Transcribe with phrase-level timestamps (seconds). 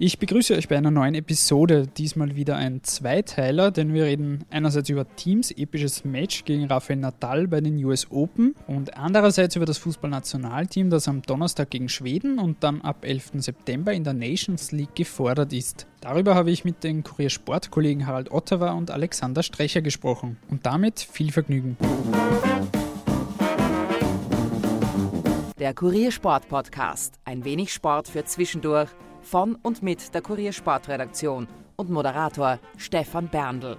[0.00, 1.88] Ich begrüße euch bei einer neuen Episode.
[1.88, 7.48] Diesmal wieder ein Zweiteiler, denn wir reden einerseits über Teams episches Match gegen Rafael Nadal
[7.48, 12.62] bei den US Open und andererseits über das Fußballnationalteam, das am Donnerstag gegen Schweden und
[12.62, 13.32] dann ab 11.
[13.38, 15.88] September in der Nations League gefordert ist.
[16.00, 20.36] Darüber habe ich mit den Kuriersportkollegen Harald Ottawa und Alexander Strecher gesprochen.
[20.48, 21.76] Und damit viel Vergnügen.
[25.58, 27.18] Der Kuriersport Podcast.
[27.24, 28.90] Ein wenig Sport für zwischendurch
[29.22, 33.76] von und mit der Kuriersportredaktion und Moderator Stefan Berndl.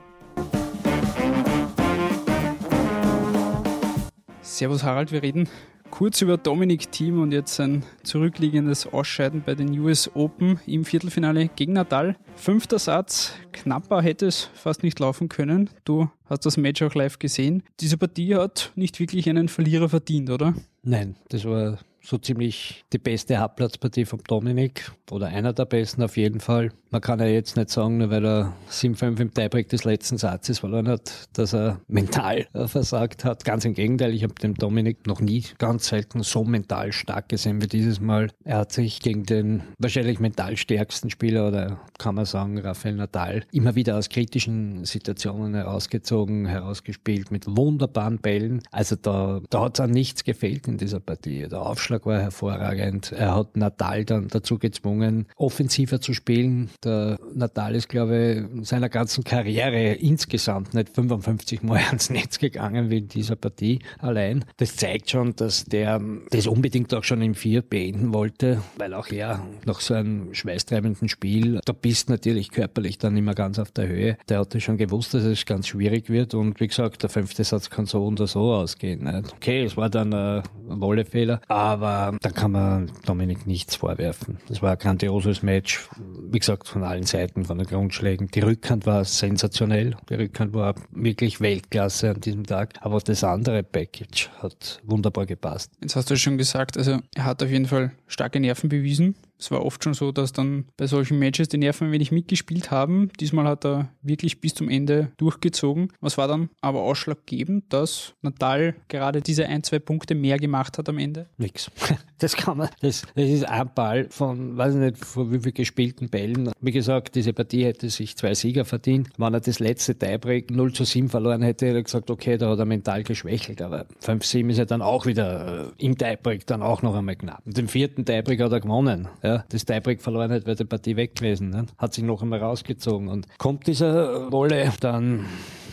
[4.41, 5.47] Servus Harald, wir reden
[5.89, 11.49] kurz über Dominik Thiem und jetzt sein zurückliegendes Ausscheiden bei den US Open im Viertelfinale
[11.49, 12.15] gegen Nadal.
[12.35, 15.69] Fünfter Satz, knapper hätte es fast nicht laufen können.
[15.85, 17.63] Du hast das Match auch live gesehen.
[17.79, 20.53] Diese Partie hat nicht wirklich einen Verlierer verdient, oder?
[20.83, 26.17] Nein, das war so ziemlich die beste Halbplatzpartie vom Dominik oder einer der besten auf
[26.17, 26.71] jeden Fall.
[26.91, 30.59] Man kann ja jetzt nicht sagen, nur weil er 7-5 im Tiebreak des letzten Satzes
[30.59, 33.45] verloren hat, dass er mental versagt hat.
[33.45, 37.61] Ganz im Gegenteil, ich habe den Dominik noch nie ganz selten so mental stark gesehen
[37.61, 38.29] wie dieses Mal.
[38.43, 43.43] Er hat sich gegen den wahrscheinlich mental stärksten Spieler oder kann man sagen, Rafael Nadal,
[43.51, 48.61] immer wieder aus kritischen Situationen herausgezogen, herausgespielt mit wunderbaren Bällen.
[48.71, 51.47] Also da, da hat es an nichts gefehlt in dieser Partie.
[51.47, 53.11] Der Aufschlag war hervorragend.
[53.11, 58.63] Er hat Nadal dann dazu gezwungen, offensiver zu spielen der Natal ist, glaube ich, in
[58.63, 64.45] seiner ganzen Karriere insgesamt nicht 55 Mal ans Netz gegangen wie in dieser Partie allein.
[64.57, 69.09] Das zeigt schon, dass der das unbedingt auch schon im Vier beenden wollte, weil auch
[69.09, 73.87] er nach so einem schweißtreibenden Spiel, da bist natürlich körperlich dann immer ganz auf der
[73.87, 74.17] Höhe.
[74.27, 77.69] Der hatte schon gewusst, dass es ganz schwierig wird und wie gesagt, der fünfte Satz
[77.69, 79.07] kann so oder so ausgehen.
[79.35, 84.37] Okay, es war dann ein Wollefehler, aber da kann man Dominik nichts vorwerfen.
[84.47, 85.87] Das war ein grandioses Match.
[86.31, 88.29] Wie gesagt, von allen Seiten, von den Grundschlägen.
[88.29, 89.95] Die Rückhand war sensationell.
[90.09, 92.73] Die Rückhand war wirklich Weltklasse an diesem Tag.
[92.81, 95.71] Aber das andere Package hat wunderbar gepasst.
[95.81, 99.15] Jetzt hast du schon gesagt, also er hat auf jeden Fall starke Nerven bewiesen.
[99.39, 102.71] Es war oft schon so, dass dann bei solchen Matches die Nerven ein wenig mitgespielt
[102.71, 103.09] haben.
[103.19, 105.93] Diesmal hat er wirklich bis zum Ende durchgezogen.
[106.01, 110.89] Was war dann aber ausschlaggebend, dass Natal gerade diese ein, zwei Punkte mehr gemacht hat
[110.89, 111.27] am Ende?
[111.37, 111.71] Nix.
[112.21, 115.53] Das kann man, das, das ist ein Ball von, weiß ich nicht, vor wie viel
[115.53, 116.51] gespielten Bällen.
[116.59, 119.07] Wie gesagt, diese Partie hätte sich zwei Sieger verdient.
[119.17, 122.49] Wenn er das letzte Tiebreak 0 zu 7 verloren hätte, hätte er gesagt, okay, da
[122.49, 123.61] hat er mental geschwächelt.
[123.61, 127.41] Aber 5-7 ist er dann auch wieder äh, im Tiebreak dann auch noch einmal knapp.
[127.45, 131.15] Den vierten Tiebreak hat er gewonnen ja, das Tiebreak verloren hat, wäre die Partie weg
[131.15, 131.49] gewesen.
[131.49, 131.65] Ne?
[131.77, 133.07] Hat sich noch einmal rausgezogen.
[133.07, 135.25] Und kommt dieser Wolle, dann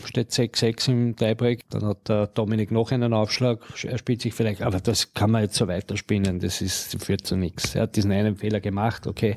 [0.07, 1.69] steht 6-6 im Tiebreak.
[1.71, 3.61] Dann hat der Dominik noch einen Aufschlag.
[3.85, 6.41] Er spielt sich vielleicht, aber das kann man jetzt so weiterspinnen.
[6.41, 7.75] Das ist, führt zu nichts.
[7.75, 9.35] Er hat diesen einen Fehler gemacht, okay,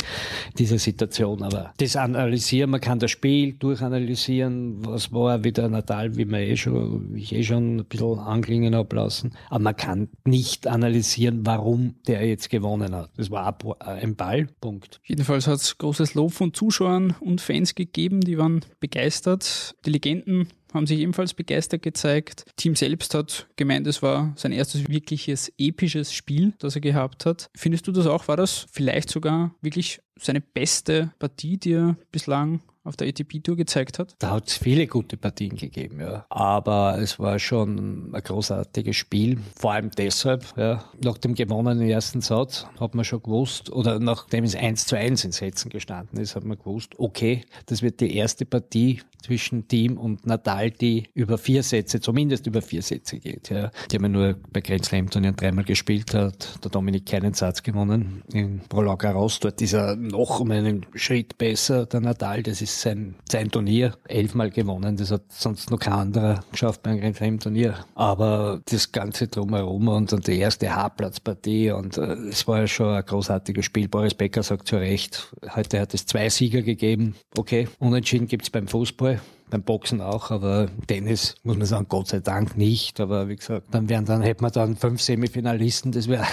[0.57, 1.43] diese Situation.
[1.43, 4.85] Aber das analysieren, man kann das Spiel durchanalysieren.
[4.85, 8.73] Was war wieder Natal, wie man eh schon, wie ich eh schon ein bisschen anklingen
[8.75, 9.35] ablassen.
[9.49, 13.11] Aber man kann nicht analysieren, warum der jetzt gewonnen hat.
[13.17, 14.99] Das war ein Ball, Punkt.
[15.03, 19.75] Jedenfalls hat es großes Lob von Zuschauern und Fans gegeben, die waren begeistert.
[19.85, 22.45] Die Legenden haben sich ebenfalls begeistert gezeigt.
[22.55, 27.49] Team selbst hat gemeint, es war sein erstes wirkliches episches Spiel, das er gehabt hat.
[27.55, 28.27] Findest du das auch?
[28.27, 33.99] War das vielleicht sogar wirklich seine beste Partie, die er bislang auf der ATP-Tour gezeigt
[33.99, 34.15] hat?
[34.19, 36.25] Da hat es viele gute Partien gegeben, ja.
[36.29, 39.37] Aber es war schon ein großartiges Spiel.
[39.55, 40.85] Vor allem deshalb, ja.
[41.03, 45.25] Nach dem gewonnenen ersten Satz hat man schon gewusst, oder nachdem es 1 zu 1
[45.25, 49.97] in Sätzen gestanden ist, hat man gewusst, okay, das wird die erste Partie zwischen Team
[49.97, 53.71] und Natal, die über vier Sätze, zumindest über vier Sätze geht, ja.
[53.91, 57.61] Die haben ja nur bei Grand Slam Turnieren dreimal gespielt, hat der Dominik keinen Satz
[57.61, 58.23] gewonnen.
[58.31, 62.68] In Roland Garros, dort ist er noch um einen Schritt besser, der Natal, das ist
[62.69, 64.97] sein, sein Turnier elfmal gewonnen.
[64.97, 67.75] Das hat sonst noch kein anderer geschafft bei einem Grand Turnier.
[67.95, 72.93] Aber das Ganze drumherum und, und die erste Haarplatzpartie und äh, es war ja schon
[72.93, 73.87] ein großartiges Spiel.
[73.87, 77.15] Boris Becker sagt zu Recht, heute hat es zwei Sieger gegeben.
[77.37, 79.19] Okay, unentschieden gibt's beim Fußball
[79.49, 82.99] beim Boxen auch, aber Tennis muss man sagen, Gott sei Dank nicht.
[82.99, 86.25] Aber wie gesagt, dann wären dann, hätten wir dann fünf Semifinalisten, das wäre,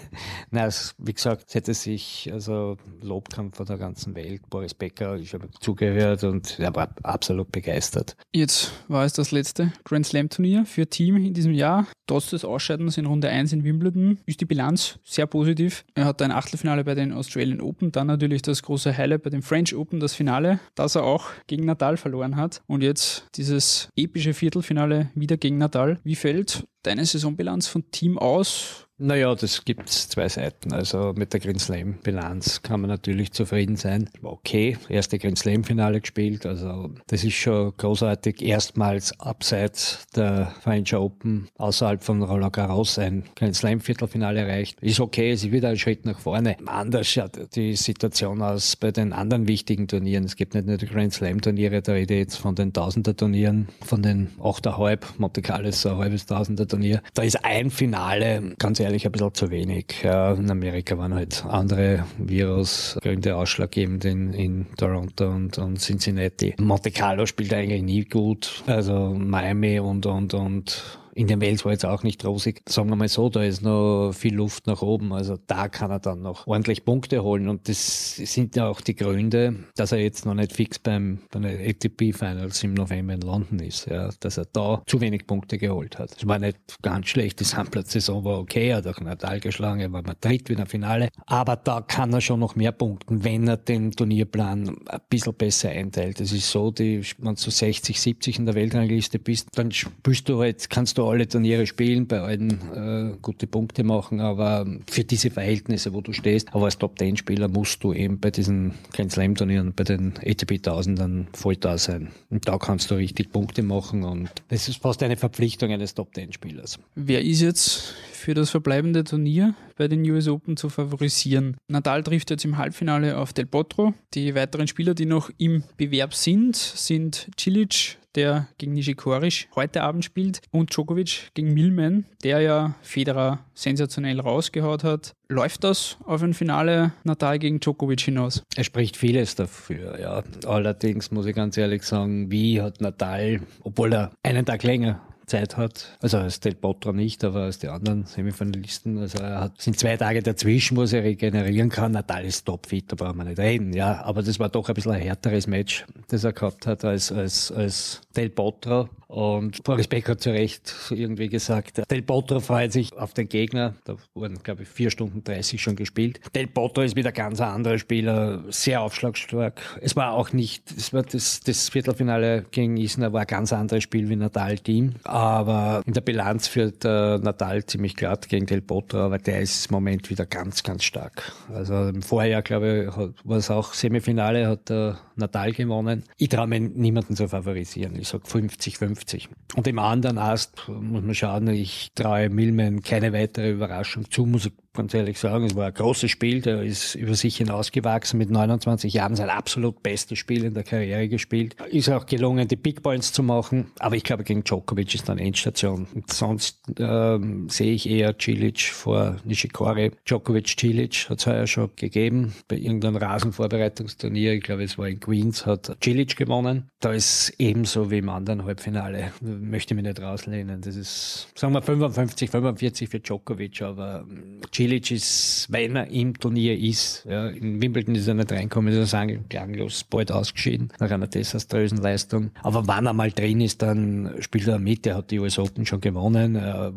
[0.50, 0.68] na,
[0.98, 5.48] wie gesagt, es hätte sich, also Lobkampf von der ganzen Welt, Boris Becker, ich habe
[5.60, 8.16] zugehört und er war absolut begeistert.
[8.32, 11.86] Jetzt war es das letzte Grand Slam Turnier für Team in diesem Jahr.
[12.06, 15.84] Trotz des Ausscheidens in Runde 1 in Wimbledon ist die Bilanz sehr positiv.
[15.94, 19.42] Er hat ein Achtelfinale bei den Australian Open, dann natürlich das große Highlight bei den
[19.42, 22.62] French Open, das Finale, das er auch gegen Natal verloren hat.
[22.66, 26.00] Und jetzt dieses epische Viertelfinale wieder gegen Nadal.
[26.04, 28.88] Wie fällt deine Saisonbilanz von Team aus?
[29.04, 30.72] Naja, das gibt zwei Seiten.
[30.72, 34.08] Also mit der Grand Slam Bilanz kann man natürlich zufrieden sein.
[34.22, 36.46] Okay, erste Grand Slam Finale gespielt.
[36.46, 38.40] Also das ist schon großartig.
[38.40, 44.80] Erstmals abseits der French Open außerhalb von Roland Garros ein Grand Slam Viertelfinale erreicht.
[44.80, 46.56] Ist okay, es ist wieder ein Schritt nach vorne.
[46.64, 50.24] Anders schaut die Situation aus bei den anderen wichtigen Turnieren.
[50.24, 53.14] Es gibt nicht nur die Grand Slam Turniere, da rede ich jetzt von den Tausender
[53.14, 57.02] Turnieren, von den 8,5, Monte Carlo ist so ein halbes Tausender Turnier.
[57.12, 60.02] Da ist ein Finale, ganz ehrlich, ein bisschen zu wenig.
[60.02, 66.54] Ja, in Amerika waren halt andere Virusgründe ausschlaggebend in, in Toronto und, und Cincinnati.
[66.58, 68.62] Monte Carlo spielt eigentlich nie gut.
[68.66, 70.82] Also Miami und, und, und
[71.14, 72.62] in den Wales war jetzt auch nicht rosig.
[72.68, 75.12] Sagen wir mal so, da ist noch viel Luft nach oben.
[75.12, 77.48] Also da kann er dann noch ordentlich Punkte holen.
[77.48, 81.68] Und das sind ja auch die Gründe, dass er jetzt noch nicht fix beim, bei
[81.70, 83.86] ATP Finals im November in London ist.
[83.86, 86.16] Ja, dass er da zu wenig Punkte geholt hat.
[86.16, 87.38] Es war nicht ganz schlecht.
[87.40, 88.70] Die Sandplatz-Saison war okay.
[88.70, 89.80] Er hat auch Nadal geschlagen.
[89.80, 91.10] Er war Madrid wieder Finale.
[91.26, 95.70] Aber da kann er schon noch mehr punkten, wenn er den Turnierplan ein bisschen besser
[95.70, 96.20] einteilt.
[96.20, 100.40] Es ist so, die, wenn du 60, 70 in der Weltrangliste bist, dann spielst du
[100.40, 105.30] halt, kannst du alle Turniere spielen, bei allen äh, gute Punkte machen, aber für diese
[105.30, 109.84] Verhältnisse, wo du stehst, aber als Top-10-Spieler musst du eben bei diesen Grand Slam-Turnieren, bei
[109.84, 112.08] den ATP 1000 dann voll da sein.
[112.30, 116.78] Und da kannst du richtig Punkte machen und das ist fast eine Verpflichtung eines Top-10-Spielers.
[116.94, 121.56] Wer ist jetzt für das verbleibende Turnier bei den US Open zu favorisieren?
[121.68, 123.94] Nadal trifft jetzt im Halbfinale auf Del Potro.
[124.14, 130.04] Die weiteren Spieler, die noch im Bewerb sind, sind Cilic, der gegen Nishikorisch heute Abend
[130.04, 135.14] spielt, und Djokovic gegen Millman, der ja Federer sensationell rausgehaut hat.
[135.28, 138.42] Läuft das auf ein Finale Nadal gegen Djokovic hinaus?
[138.56, 140.22] Er spricht vieles dafür, ja.
[140.46, 145.56] Allerdings muss ich ganz ehrlich sagen, wie hat Nadal, obwohl er einen Tag länger Zeit
[145.56, 145.96] hat.
[146.00, 148.98] Also als Del Potro nicht, aber als die anderen Semifinalisten.
[148.98, 151.92] Also er hat, sind zwei Tage dazwischen, wo er regenerieren kann.
[151.92, 153.72] Nadal ist topfit, da brauchen wir nicht reden.
[153.72, 157.10] Ja, aber das war doch ein bisschen ein härteres Match, das er gehabt hat als,
[157.10, 158.88] als, als Del Potro.
[159.08, 163.74] Und Boris Becker hat zu Recht irgendwie gesagt, Del Potro freut sich auf den Gegner.
[163.84, 166.20] Da wurden, glaube ich, vier Stunden 30 schon gespielt.
[166.34, 169.60] Del Potro ist wieder ganz ein anderer Spieler, sehr aufschlagsstark.
[169.80, 173.84] Es war auch nicht, es war das, das Viertelfinale gegen Isner war ein ganz anderes
[173.84, 174.94] Spiel wie Nadal-Team.
[175.04, 179.70] Aber in der Bilanz führt äh, Nadal ziemlich glatt gegen Del Potro, aber der ist
[179.70, 181.32] im Moment wieder ganz, ganz stark.
[181.52, 186.04] Also im Vorjahr, glaube ich, war es auch Semifinale, hat äh, Nadal gewonnen.
[186.16, 187.94] Ich traue mir niemanden zu favorisieren.
[188.04, 188.94] Ich sage 50, 50.
[188.94, 189.28] 50.
[189.56, 194.50] Und im anderen Ast muss man schauen, ich traue Milman keine weitere Überraschung zu, muss
[194.74, 198.92] ganz ehrlich sagen, es war ein großes Spiel, der ist über sich hinausgewachsen mit 29
[198.92, 201.56] Jahren, sein absolut bestes Spiel in der Karriere gespielt.
[201.70, 205.18] Ist auch gelungen, die Big Points zu machen, aber ich glaube, gegen Djokovic ist dann
[205.18, 205.86] Endstation.
[205.94, 209.92] Und sonst ähm, sehe ich eher Cilic vor Nishikori.
[210.04, 214.98] Djokovic Cilic hat es ja schon gegeben, bei irgendeinem Rasenvorbereitungsturnier, ich glaube, es war in
[214.98, 216.68] Queens, hat Cilic gewonnen.
[216.80, 220.60] Da ist ebenso wie im anderen Halbfinale, möchte ich mich nicht rauslehnen.
[220.60, 224.04] Das ist, sagen wir 55, 45 für Djokovic, aber
[224.52, 228.72] Cilic Cilic ist, wenn er im Turnier ist, ja, in Wimbledon ist er nicht reinkommen,
[228.72, 232.30] ist er sagen, klanglos bald ausgeschieden, nach einer desaströsen Leistung.
[232.42, 234.86] Aber wenn er mal drin ist, dann spielt er mit.
[234.86, 236.36] Er hat die US Open schon gewonnen.
[236.36, 236.74] Er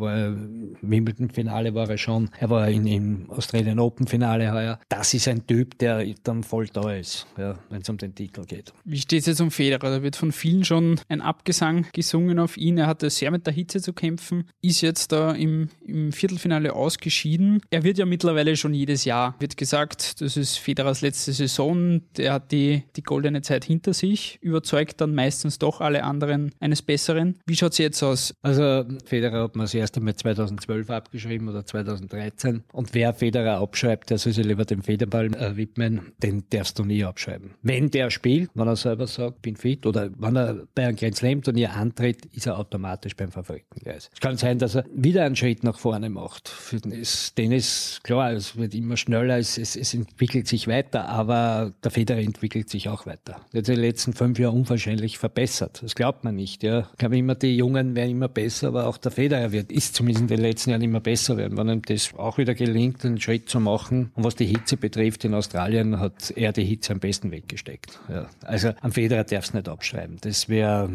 [0.82, 2.30] Wimbledon-Finale war er schon.
[2.40, 4.80] Er war in, im Australian Open-Finale heuer.
[4.90, 8.44] Das ist ein Typ, der dann voll da ist, ja, wenn es um den Titel
[8.44, 8.74] geht.
[8.84, 9.90] Wie steht es jetzt um Federer?
[9.90, 12.78] Da wird von vielen schon ein Abgesang gesungen auf ihn.
[12.78, 17.62] Er hatte sehr mit der Hitze zu kämpfen, ist jetzt da im, im Viertelfinale ausgeschieden.
[17.70, 22.02] Er er wird ja mittlerweile schon jedes Jahr, wird gesagt, das ist Federers letzte Saison,
[22.18, 26.82] der hat die, die goldene Zeit hinter sich, überzeugt dann meistens doch alle anderen eines
[26.82, 27.38] Besseren.
[27.46, 28.34] Wie schaut es jetzt aus?
[28.42, 34.10] Also Federer hat man das erste Mal 2012 abgeschrieben oder 2013 und wer Federer abschreibt,
[34.10, 37.52] der soll sich lieber dem Federball äh, widmen, den darfst du nie abschreiben.
[37.62, 41.16] Wenn der spielt, wenn er selber sagt, bin fit oder wenn er bei einem Grand
[41.16, 44.10] Slam Turnier antritt, ist er automatisch beim Favoritengleis.
[44.12, 46.48] Es kann sein, dass er wieder einen Schritt nach vorne macht.
[46.48, 47.04] Für den
[47.36, 51.92] Tennis ist klar, es wird immer schneller, es, es, es, entwickelt sich weiter, aber der
[51.92, 53.42] Federer entwickelt sich auch weiter.
[53.52, 55.82] Er hat in den letzten fünf Jahren unwahrscheinlich verbessert.
[55.84, 56.64] Das glaubt man nicht.
[56.64, 56.88] Ja.
[56.92, 60.22] Ich glaube immer, die Jungen werden immer besser, aber auch der Federer wird, ist zumindest
[60.22, 61.58] in den letzten Jahren immer besser werden.
[61.58, 64.12] Wenn ihm das auch wieder gelingt, einen Schritt zu machen.
[64.16, 68.00] Und was die Hitze betrifft, in Australien hat er die Hitze am besten weggesteckt.
[68.10, 68.28] Ja.
[68.42, 70.18] Also am Federer darf es nicht abschreiben.
[70.22, 70.90] Das wäre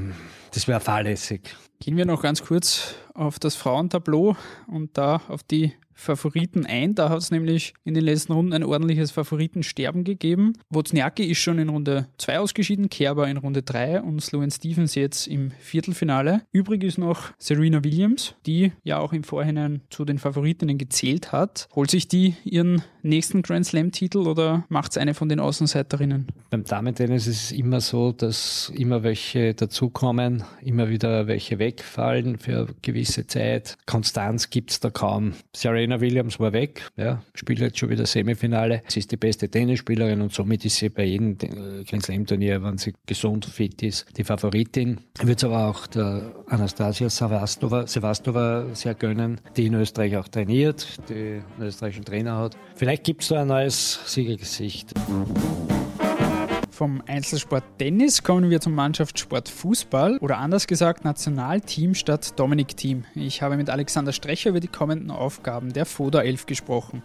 [0.53, 1.41] das wär fahrlässig.
[1.83, 4.37] Gehen wir noch ganz kurz auf das Frauentableau
[4.69, 6.95] und da auf die Favoriten ein.
[6.95, 10.53] Da hat es nämlich in den letzten Runden ein ordentliches Favoritensterben gegeben.
[10.71, 15.27] Wozniacki ist schon in Runde 2 ausgeschieden, Kerber in Runde 3 und Sloan Stevens jetzt
[15.27, 16.43] im Viertelfinale.
[16.53, 21.69] Übrig ist noch Serena Williams, die ja auch im Vorhinein zu den Favoritinnen gezählt hat.
[21.75, 26.27] Holt sich die ihren nächsten Grand Slam-Titel oder macht es eine von den Außenseiterinnen?
[26.51, 32.59] Beim Damen-Tennis ist es immer so, dass immer welche dazukommen, immer wieder welche wegfallen für
[32.59, 33.77] eine gewisse Zeit.
[33.87, 35.33] Konstanz gibt es da kaum.
[35.55, 38.83] Serena Williams war weg, ja, spielt jetzt schon wieder Semifinale.
[38.89, 42.93] Sie ist die beste Tennisspielerin und somit ist sie bei jedem Grand Slam-Turnier, wenn sie
[43.07, 45.01] gesund fit ist, die Favoritin.
[45.23, 50.87] Wird es aber auch der Anastasia Savastova, Sevastova sehr gönnen, die in Österreich auch trainiert,
[51.09, 52.57] die einen österreichischen Trainer hat.
[52.75, 54.93] Vielleicht gibt es da ein neues Siegergesicht.
[56.71, 63.05] Vom Einzelsport Tennis kommen wir zum Mannschaftssport Fußball oder anders gesagt Nationalteam statt Dominik-Team.
[63.15, 67.03] Ich habe mit Alexander Strecher über die kommenden Aufgaben der FODA 11 gesprochen.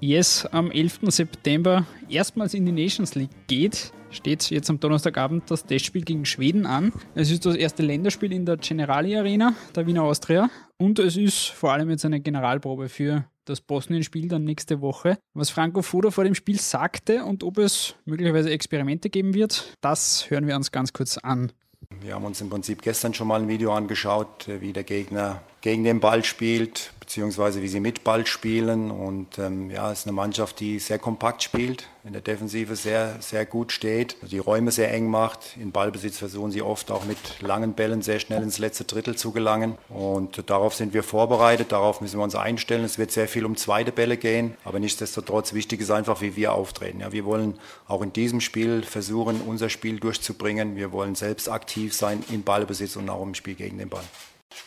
[0.00, 1.00] Yes, am 11.
[1.08, 6.66] September erstmals in die Nations League geht, steht jetzt am Donnerstagabend das Testspiel gegen Schweden
[6.66, 6.92] an.
[7.14, 10.48] Es ist das erste Länderspiel in der Generali Arena der Wiener Austria
[10.78, 15.18] und es ist vor allem jetzt eine Generalprobe für das Bosnien-Spiel dann nächste Woche.
[15.34, 20.30] Was Franco Foda vor dem Spiel sagte und ob es möglicherweise Experimente geben wird, das
[20.30, 21.52] hören wir uns ganz kurz an.
[22.00, 25.84] Wir haben uns im Prinzip gestern schon mal ein Video angeschaut, wie der Gegner gegen
[25.84, 28.90] den Ball spielt, beziehungsweise wie sie mit Ball spielen.
[28.90, 33.16] Und ähm, ja, es ist eine Mannschaft, die sehr kompakt spielt, in der Defensive sehr,
[33.20, 35.56] sehr gut steht, die Räume sehr eng macht.
[35.58, 39.32] In Ballbesitz versuchen sie oft auch mit langen Bällen sehr schnell ins letzte Drittel zu
[39.32, 39.78] gelangen.
[39.88, 42.84] Und darauf sind wir vorbereitet, darauf müssen wir uns einstellen.
[42.84, 46.52] Es wird sehr viel um zweite Bälle gehen, aber nichtsdestotrotz wichtig ist einfach, wie wir
[46.52, 47.00] auftreten.
[47.00, 50.76] Ja, wir wollen auch in diesem Spiel versuchen, unser Spiel durchzubringen.
[50.76, 54.04] Wir wollen selbst aktiv sein in Ballbesitz und auch im Spiel gegen den Ball.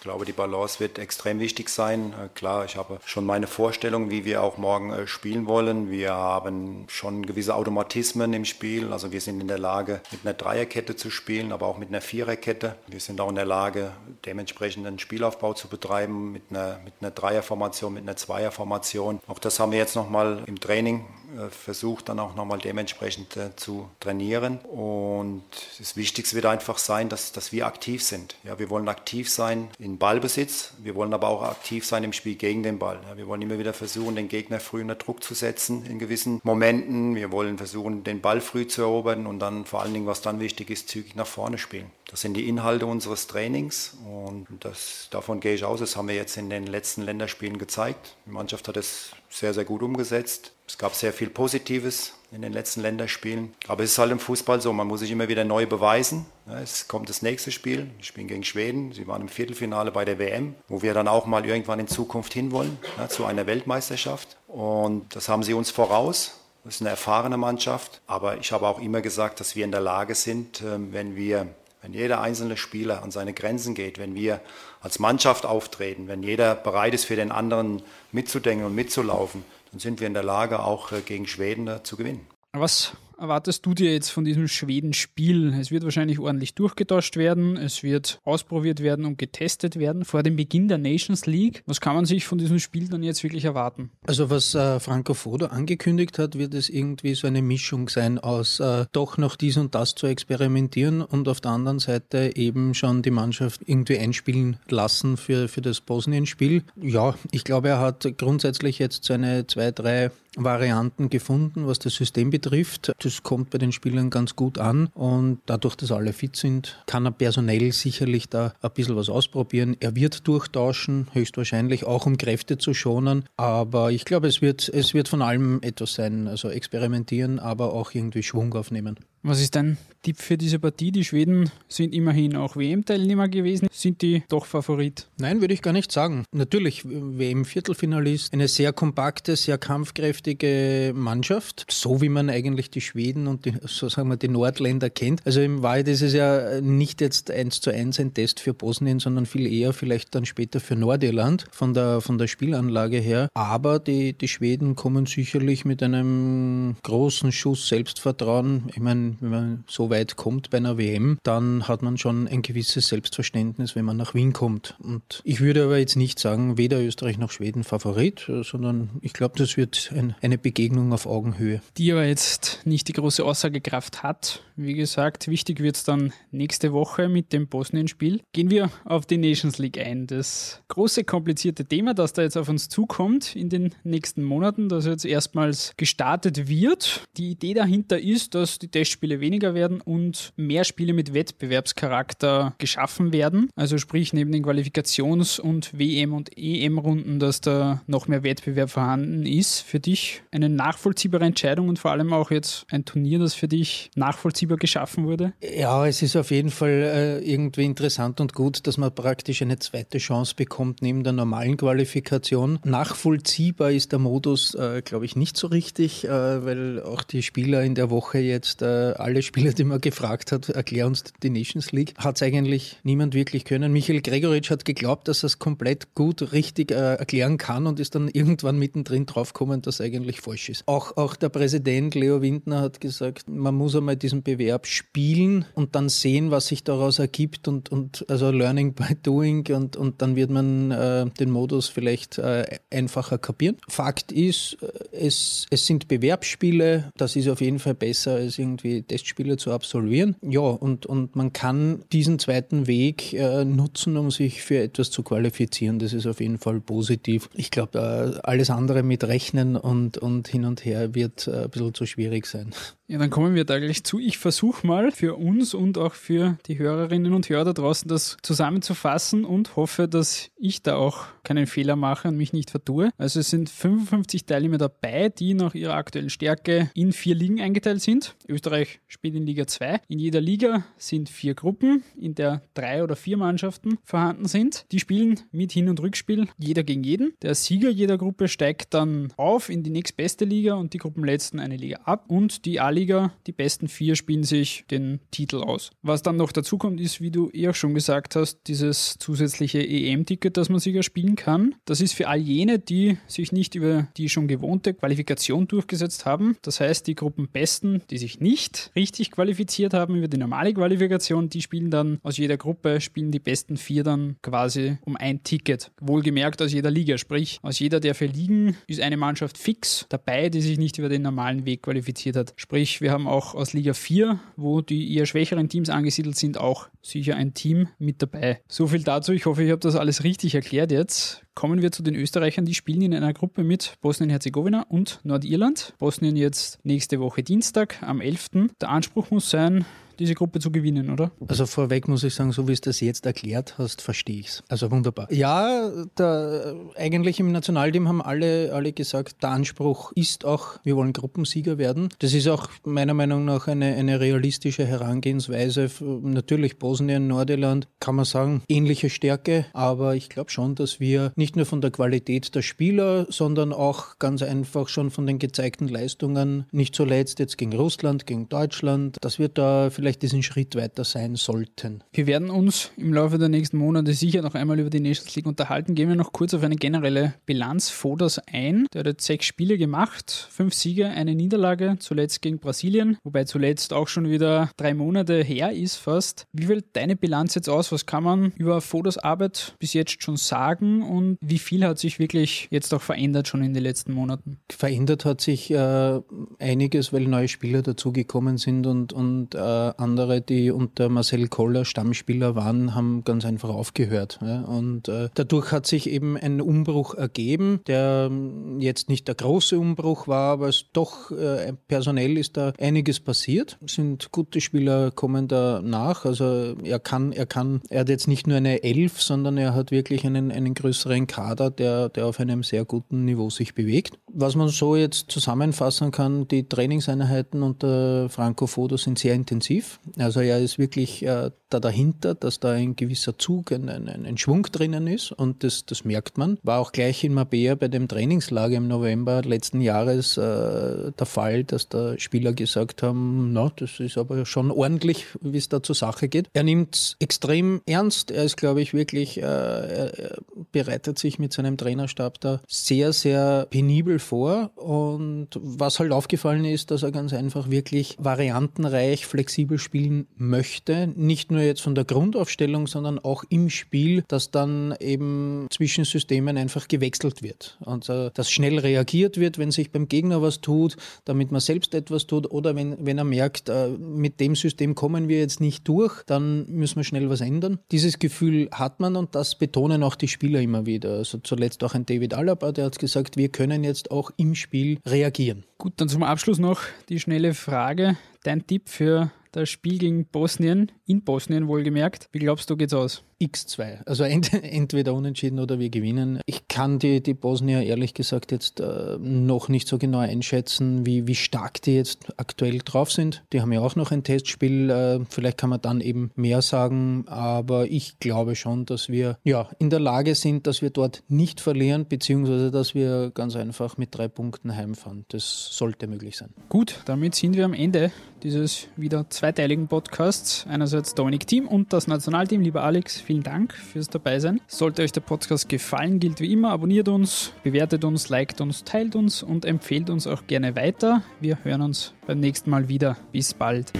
[0.01, 2.12] Ich glaube, die Balance wird extrem wichtig sein.
[2.13, 5.91] Äh, klar, ich habe schon meine Vorstellung, wie wir auch morgen äh, spielen wollen.
[5.91, 8.91] Wir haben schon gewisse Automatismen im Spiel.
[8.91, 12.01] Also wir sind in der Lage, mit einer Dreierkette zu spielen, aber auch mit einer
[12.01, 12.77] Viererkette.
[12.88, 13.91] Wir sind auch in der Lage,
[14.25, 19.20] dementsprechend einen Spielaufbau zu betreiben mit einer, mit einer Dreierformation, mit einer Zweierformation.
[19.27, 21.05] Auch das haben wir jetzt nochmal im Training
[21.50, 24.59] versucht, dann auch nochmal dementsprechend zu trainieren.
[24.59, 25.43] Und
[25.79, 28.35] das Wichtigste wird einfach sein, dass, dass wir aktiv sind.
[28.43, 30.73] Ja, wir wollen aktiv sein in Ballbesitz.
[30.79, 33.00] Wir wollen aber auch aktiv sein im Spiel gegen den Ball.
[33.07, 36.41] Ja, wir wollen immer wieder versuchen, den Gegner früh unter Druck zu setzen in gewissen
[36.43, 37.15] Momenten.
[37.15, 40.39] Wir wollen versuchen, den Ball früh zu erobern und dann vor allen Dingen, was dann
[40.39, 41.91] wichtig ist, zügig nach vorne spielen.
[42.11, 45.79] Das sind die Inhalte unseres Trainings und das, davon gehe ich aus.
[45.79, 48.15] Das haben wir jetzt in den letzten Länderspielen gezeigt.
[48.25, 50.51] Die Mannschaft hat es sehr, sehr gut umgesetzt.
[50.72, 53.54] Es gab sehr viel Positives in den letzten Länderspielen.
[53.68, 56.25] Aber es ist halt im Fußball so, man muss sich immer wieder neu beweisen.
[56.63, 58.94] Es kommt das nächste Spiel, wir spielen gegen Schweden.
[58.94, 62.32] Sie waren im Viertelfinale bei der WM, wo wir dann auch mal irgendwann in Zukunft
[62.32, 64.38] hinwollen, ja, zu einer Weltmeisterschaft.
[64.48, 66.40] Und das haben sie uns voraus.
[66.63, 68.00] Das ist eine erfahrene Mannschaft.
[68.08, 71.48] Aber ich habe auch immer gesagt, dass wir in der Lage sind, ähm, wenn wir
[71.81, 74.39] wenn jeder einzelne Spieler an seine Grenzen geht, wenn wir
[74.81, 80.00] als Mannschaft auftreten, wenn jeder bereit ist, für den anderen mitzudenken und mitzulaufen, dann sind
[80.00, 82.27] wir in der Lage, auch äh, gegen Schweden äh, zu gewinnen.
[82.53, 85.54] Was erwartest du dir jetzt von diesem Schweden-Spiel?
[85.60, 90.36] Es wird wahrscheinlich ordentlich durchgetauscht werden, es wird ausprobiert werden und getestet werden vor dem
[90.36, 91.63] Beginn der Nations League.
[91.68, 93.92] Was kann man sich von diesem Spiel dann jetzt wirklich erwarten?
[94.08, 98.60] Also was äh, Franco Foda angekündigt hat, wird es irgendwie so eine Mischung sein aus
[98.60, 103.04] äh, doch noch dies und das zu experimentieren und auf der anderen Seite eben schon
[103.04, 106.63] die Mannschaft irgendwie einspielen lassen für, für das Bosnien-Spiel.
[106.75, 112.29] Ja, ich glaube, er hat grundsätzlich jetzt seine zwei, drei Varianten gefunden, was das System
[112.29, 112.93] betrifft.
[113.00, 117.05] Das kommt bei den Spielern ganz gut an und dadurch, dass alle fit sind, kann
[117.05, 119.75] er personell sicherlich da ein bisschen was ausprobieren.
[119.79, 124.93] Er wird durchtauschen, höchstwahrscheinlich auch um Kräfte zu schonen, aber ich glaube, es wird, es
[124.93, 128.97] wird von allem etwas sein, also experimentieren, aber auch irgendwie Schwung aufnehmen.
[129.24, 130.92] Was ist dein Tipp für diese Partie?
[130.92, 133.68] Die Schweden sind immerhin auch WM-Teilnehmer gewesen.
[133.72, 135.08] Sind die doch Favorit?
[135.20, 136.25] Nein, würde ich gar nicht sagen.
[136.32, 143.46] Natürlich, WM-Viertelfinalist, eine sehr kompakte, sehr kampfkräftige Mannschaft, so wie man eigentlich die Schweden und
[143.46, 145.22] die, so sagen wir, die Nordländer kennt.
[145.24, 149.00] Also im Wahrheit ist es ja nicht jetzt eins zu eins ein Test für Bosnien,
[149.00, 153.30] sondern viel eher vielleicht dann später für Nordirland von der, von der Spielanlage her.
[153.36, 158.63] Aber die, die Schweden kommen sicherlich mit einem großen Schuss Selbstvertrauen.
[158.74, 162.27] Ich meine, wenn, wenn man so weit kommt bei einer WM, dann hat man schon
[162.27, 164.75] ein gewisses Selbstverständnis, wenn man nach Wien kommt.
[164.80, 169.38] Und ich würde aber jetzt nicht sagen, weder Österreich noch Schweden Favorit, sondern ich glaube,
[169.38, 171.62] das wird ein, eine Begegnung auf Augenhöhe.
[171.77, 174.44] Die aber jetzt nicht die große Aussagekraft hat.
[174.56, 178.22] Wie gesagt, wichtig wird es dann nächste Woche mit dem Bosnien-Spiel.
[178.34, 180.08] Gehen wir auf die Nations League ein.
[180.08, 184.86] Das große, komplizierte Thema, das da jetzt auf uns zukommt in den nächsten Monaten, das
[184.86, 187.06] jetzt erstmals gestartet wird.
[187.18, 193.13] Die Idee dahinter ist, dass die Testspiele weniger werden und mehr Spiele mit Wettbewerbscharakter geschaffen
[193.13, 193.50] werden.
[193.55, 199.25] Also sprich neben den Qualifikations- und WM- und EM-Runden, dass da noch mehr Wettbewerb vorhanden
[199.25, 199.62] ist.
[199.62, 203.91] Für dich eine nachvollziehbare Entscheidung und vor allem auch jetzt ein Turnier, das für dich
[203.96, 205.34] nachvollziehbar geschaffen wurde?
[205.41, 209.60] Ja, es ist auf jeden Fall äh, irgendwie interessant und gut, dass man praktisch eine
[209.60, 212.60] zweite Chance bekommt neben der normalen Qualifikation.
[212.63, 216.10] Nachvollziehbar ist der Modus, äh, glaube ich, nicht so richtig, äh,
[216.46, 218.62] weil auch die Spieler in der Woche jetzt,
[219.00, 223.13] alle Spieler, die man gefragt hat, erklär uns die Nations League, hat es eigentlich niemand
[223.13, 223.71] wirklich können.
[223.71, 227.95] Michael Gregoritsch hat geglaubt, dass er es komplett gut, richtig äh, erklären kann und ist
[227.95, 230.63] dann irgendwann mittendrin draufgekommen, dass eigentlich falsch ist.
[230.67, 235.75] Auch, auch der Präsident Leo Windner hat gesagt, man muss einmal diesen Bewerb spielen und
[235.75, 240.15] dann sehen, was sich daraus ergibt und, und also Learning by Doing und, und dann
[240.15, 243.57] wird man äh, den Modus vielleicht äh, einfacher kapieren.
[243.67, 248.80] Fakt ist, äh, es, es sind Bewerbsspiele, das ist auf jeden Fall besser als irgendwie
[248.83, 250.15] Testspiele zu absolvieren.
[250.21, 255.03] Ja, und, und man kann diesen zweiten Weg äh, nutzen, um sich für etwas zu
[255.03, 255.79] qualifizieren.
[255.79, 257.29] Das ist auf jeden Fall positiv.
[257.33, 261.50] Ich glaube, äh, alles andere mit Rechnen und, und hin und her wird äh, ein
[261.50, 262.53] bisschen zu schwierig sein.
[262.91, 264.00] Ja, dann kommen wir da gleich zu.
[264.00, 268.17] Ich versuche mal für uns und auch für die Hörerinnen und Hörer da draußen das
[268.21, 272.89] zusammenzufassen und hoffe, dass ich da auch keinen Fehler mache und mich nicht vertue.
[272.98, 277.81] Also es sind 55 Teilnehmer dabei, die nach ihrer aktuellen Stärke in vier Ligen eingeteilt
[277.81, 278.17] sind.
[278.27, 279.79] Österreich spielt in Liga 2.
[279.88, 284.65] In jeder Liga sind vier Gruppen, in der drei oder vier Mannschaften vorhanden sind.
[284.74, 287.13] Die spielen mit Hin- und Rückspiel jeder gegen jeden.
[287.21, 291.55] Der Sieger jeder Gruppe steigt dann auf in die nächstbeste Liga und die Gruppenletzten eine
[291.55, 293.13] Liga ab und die A-Liga Liga.
[293.27, 295.69] Die besten vier spielen sich den Titel aus.
[295.83, 299.59] Was dann noch dazu kommt, ist, wie du eh auch schon gesagt hast, dieses zusätzliche
[299.59, 301.53] EM-Ticket, das man sich erspielen kann.
[301.65, 306.38] Das ist für all jene, die sich nicht über die schon gewohnte Qualifikation durchgesetzt haben.
[306.41, 311.41] Das heißt, die Gruppenbesten, die sich nicht richtig qualifiziert haben über die normale Qualifikation, die
[311.41, 315.71] spielen dann aus jeder Gruppe, spielen die besten vier dann quasi um ein Ticket.
[315.79, 320.29] Wohlgemerkt aus jeder Liga, sprich aus jeder der vier Ligen ist eine Mannschaft fix dabei,
[320.29, 322.33] die sich nicht über den normalen Weg qualifiziert hat.
[322.38, 326.38] Sprich, Sprich, wir haben auch aus Liga 4, wo die eher schwächeren Teams angesiedelt sind,
[326.38, 328.42] auch sicher ein Team mit dabei.
[328.48, 329.12] So viel dazu.
[329.12, 331.22] Ich hoffe, ich habe das alles richtig erklärt jetzt.
[331.34, 335.74] Kommen wir zu den Österreichern, die spielen in einer Gruppe mit Bosnien-Herzegowina und Nordirland.
[335.79, 338.50] Bosnien jetzt nächste Woche Dienstag am 11.
[338.62, 339.66] Der Anspruch muss sein,
[340.01, 341.11] diese Gruppe zu gewinnen, oder?
[341.27, 344.44] Also vorweg muss ich sagen, so wie es das jetzt erklärt hast, verstehe ich es.
[344.50, 345.11] Also wunderbar.
[345.11, 350.94] Ja, da, eigentlich im Nationalteam haben alle, alle gesagt, der Anspruch ist auch, wir wollen
[350.94, 351.90] Gruppensieger werden.
[352.00, 355.70] Das ist auch meiner Meinung nach eine, eine realistische Herangehensweise.
[355.79, 361.35] Natürlich Bosnien, Nordirland, kann man sagen, ähnliche Stärke, aber ich glaube schon, dass wir nicht
[361.35, 366.46] nur von der Qualität der Spieler, sondern auch ganz einfach schon von den gezeigten Leistungen,
[366.51, 370.84] nicht zuletzt jetzt gegen Russland, gegen Deutschland, dass wir da vielleicht vielleicht diesen Schritt weiter
[370.86, 371.84] sein sollten.
[371.92, 375.25] Wir werden uns im Laufe der nächsten Monate sicher noch einmal über die Nations League
[375.25, 375.75] unterhalten.
[375.75, 378.68] Gehen wir noch kurz auf eine generelle Bilanz Fodas ein.
[378.74, 383.74] Der hat jetzt sechs Spiele gemacht, fünf Siege, eine Niederlage, zuletzt gegen Brasilien, wobei zuletzt
[383.74, 386.25] auch schon wieder drei Monate her ist fast.
[386.32, 387.72] Wie fällt deine Bilanz jetzt aus?
[387.72, 392.00] Was kann man über Fodas Arbeit bis jetzt schon sagen und wie viel hat sich
[392.00, 394.40] wirklich jetzt auch verändert schon in den letzten Monaten?
[394.50, 396.00] Verändert hat sich äh,
[396.40, 402.36] einiges, weil neue Spieler dazugekommen sind und, und äh, andere, die unter Marcel Koller Stammspieler
[402.36, 404.20] waren, haben ganz einfach aufgehört.
[404.22, 404.42] Ja.
[404.42, 409.57] Und äh, dadurch hat sich eben ein Umbruch ergeben, der ähm, jetzt nicht der große
[409.57, 413.57] Umbruch war, aber es doch äh, personell ist da einiges passiert.
[413.66, 416.05] Es sind gute Spieler kommen da nach.
[416.05, 419.72] Also er kann, er kann, er hat jetzt nicht nur eine Elf, sondern er hat
[419.72, 424.00] wirklich einen, einen größeren Kader, der, der auf einem sehr guten Niveau sich bewegt.
[424.13, 429.79] Was man so jetzt zusammenfassen kann, die Trainingseinheiten unter Franco Foto sind sehr intensiv.
[429.97, 434.17] Also er ist wirklich äh, da dahinter, dass da ein gewisser Zug, ein, ein, ein
[434.17, 436.37] Schwung drinnen ist und das, das merkt man.
[436.43, 441.43] War auch gleich in Mabea bei dem Trainingslager im November letzten Jahres äh, der Fall,
[441.43, 445.75] dass da Spieler gesagt haben, na, das ist aber schon ordentlich, wie es da zur
[445.75, 446.29] Sache geht.
[446.33, 448.11] Er nimmt es extrem ernst.
[448.11, 450.17] Er ist, glaube ich, wirklich, äh, er
[450.51, 454.51] bereitet sich mit seinem Trainerstab da sehr, sehr penibel vor.
[454.55, 460.87] Und was halt aufgefallen ist, dass er ganz einfach wirklich variantenreich, flexibel spielen möchte.
[460.96, 466.37] Nicht nur jetzt von der Grundaufstellung, sondern auch im Spiel, dass dann eben zwischen Systemen
[466.37, 467.57] einfach gewechselt wird.
[467.61, 471.74] Und äh, dass schnell reagiert wird, wenn sich beim Gegner was tut, damit man selbst
[471.75, 475.68] etwas tut oder wenn, wenn er merkt, äh, mit dem System kommen wir jetzt nicht
[475.68, 477.59] durch, dann müssen wir schnell was ändern.
[477.72, 480.94] Dieses Gefühl hat man und das betonen auch die Spieler immer wieder.
[480.96, 484.80] Also zuletzt auch ein David Alaba, der hat gesagt, wir können jetzt auch im Spiel
[484.86, 485.44] reagieren.
[485.58, 487.98] Gut, dann zum Abschluss noch die schnelle Frage.
[488.24, 492.09] Dein Tipp für das Spiel gegen Bosnien, in Bosnien wohlgemerkt.
[492.11, 493.03] Wie glaubst du, geht's aus?
[493.22, 493.85] X2.
[493.85, 496.20] Also ent entweder unentschieden oder wir gewinnen.
[496.25, 501.07] Ich kann die, die Bosnier ehrlich gesagt jetzt äh, noch nicht so genau einschätzen, wie,
[501.07, 503.24] wie stark die jetzt aktuell drauf sind.
[503.31, 504.70] Die haben ja auch noch ein Testspiel.
[504.70, 507.05] Äh, vielleicht kann man dann eben mehr sagen.
[507.07, 511.41] Aber ich glaube schon, dass wir ja, in der Lage sind, dass wir dort nicht
[511.41, 515.05] verlieren, beziehungsweise dass wir ganz einfach mit drei Punkten heimfahren.
[515.09, 516.29] Das sollte möglich sein.
[516.50, 517.91] Gut, damit sind wir am Ende
[518.24, 520.48] dieses wieder zweiteiligen Podcasts.
[520.50, 522.42] Einerseits Dominik Team und das Nationalteam.
[522.42, 524.42] Lieber Alex, vielen Dank fürs Dabeisein.
[524.48, 528.96] Sollte euch der Podcast gefallen, gilt wie immer, abonniert uns, bewertet uns, liked uns, teilt
[528.96, 531.03] uns und empfehlt uns auch gerne weiter.
[531.20, 532.98] Wir hören uns beim nächsten Mal wieder.
[533.12, 533.72] Bis bald.